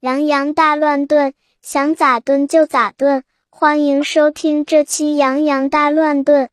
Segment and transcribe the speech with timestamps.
[0.00, 3.24] 洋洋大乱炖，想咋炖就咋炖。
[3.50, 6.50] 欢迎收听这期洋洋大乱炖。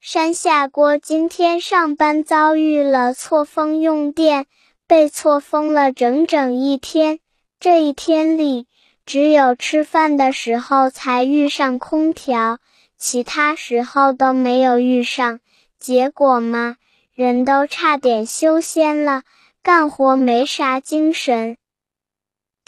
[0.00, 4.46] 山下锅今天上班遭遇了错峰用电，
[4.86, 7.18] 被错峰了整整一天。
[7.58, 8.68] 这一天里，
[9.04, 12.60] 只有吃饭的时候才遇上空调，
[12.96, 15.40] 其他时候都没有遇上。
[15.80, 16.76] 结果嘛，
[17.12, 19.22] 人都差点修仙了，
[19.64, 21.56] 干活没啥精神。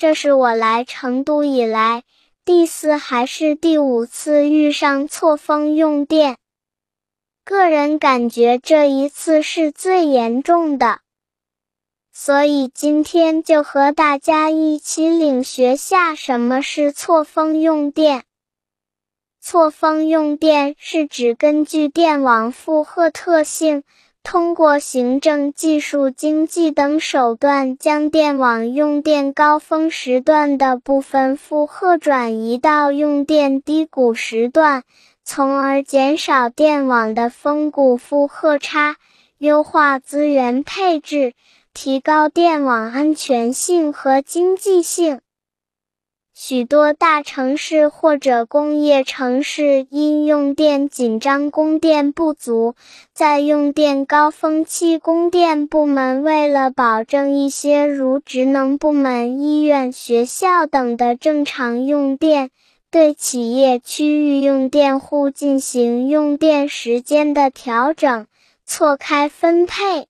[0.04, 2.02] 这是我来成都以来
[2.44, 6.36] 第四还是第五次遇上错峰用电，
[7.42, 11.00] 个人感觉这一次是最严重的。
[12.12, 18.24] 所以今天就和大家一起领学下什么是错峰用电。
[19.40, 23.84] 错峰用电是指根据电网负荷特性，
[24.24, 34.82] 通过行政、技术、经济等手段，将电网用电高峰时段的部分负荷转移到用电低谷时段，
[35.22, 38.96] 从而减少电网的峰谷负荷差，
[39.38, 41.34] 优化资源配置。
[41.74, 45.20] 提高电网安全性和经济性。
[46.36, 52.74] 许多大城市或者工业城市因用电紧张、供电不足，
[53.12, 62.50] 在用电高峰期，供电部门为了保证一些如职能部门、医院、学校等的正常用电，
[62.90, 68.26] 对企业区域用电户进行用电时间的调整，
[68.66, 70.08] 错开分配。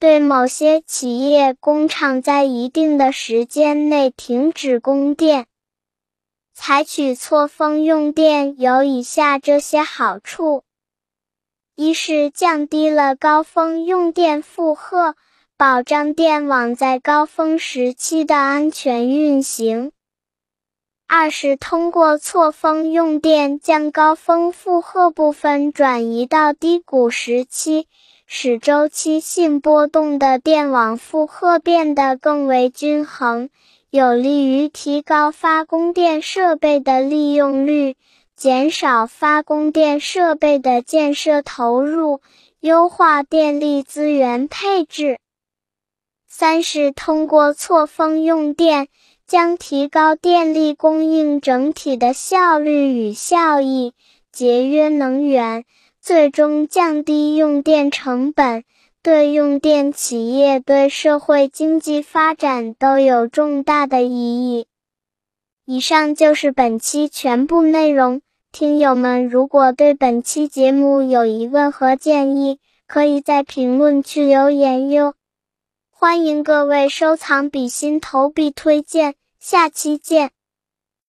[0.00, 5.46] 对某些企业工厂在一定的时间内停止供电，
[6.52, 10.62] 采取错峰用电有以下这些好处：
[11.74, 15.16] 一是降低了高峰用电负荷，
[15.56, 19.90] 保障电网在高峰时期的安全运行；
[21.06, 27.86] 二是通过错峰用电将高峰负荷部分转移到低谷时期。
[28.26, 33.50] 使周期性波动的电网负荷变得更为均衡，
[33.90, 37.96] 有利于提高发供电设备的利用率，
[38.34, 42.20] 减少发供电设备的建设投入，
[42.60, 45.18] 优化电力资源配置。
[46.26, 48.88] 三是通过错峰用电，
[49.26, 53.92] 将提高电力供应整体的效率与效益，
[54.32, 55.64] 节约能源。
[56.04, 58.64] 最终降低用电成本，
[59.02, 64.66] 对用电企业、对社会经济发展都有重大的意义。
[65.64, 68.20] 以上就是本期全部内容。
[68.52, 75.14] 听友们，如果对本期节目有疑问和建议，可以在评论区留言哟。
[75.90, 80.32] 欢迎各位收藏比心投币推荐，下期见。